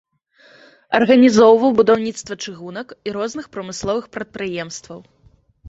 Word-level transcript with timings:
Арганізоўваў 0.99 1.75
будаўніцтва 1.81 2.39
чыгунак 2.47 2.97
і 3.11 3.15
розных 3.21 3.45
прамысловых 3.59 4.11
прадпрыемстваў. 4.19 4.99